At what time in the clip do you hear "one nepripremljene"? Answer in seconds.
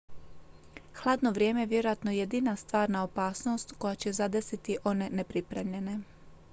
4.83-5.99